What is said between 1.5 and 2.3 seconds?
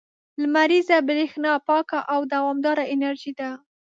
پاکه او